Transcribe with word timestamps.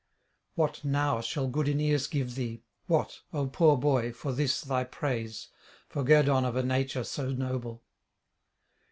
'What 0.55 0.83
now 0.83 1.21
shall 1.21 1.47
good 1.47 1.69
Aeneas 1.69 2.07
give 2.07 2.33
thee, 2.33 2.63
what, 2.87 3.21
O 3.33 3.45
poor 3.45 3.77
boy, 3.77 4.11
for 4.11 4.33
this 4.33 4.61
thy 4.61 4.83
praise, 4.83 5.49
for 5.89 6.03
guerdon 6.03 6.43
of 6.43 6.55
a 6.55 6.63
nature 6.63 7.03
so 7.03 7.29
noble? 7.31 7.83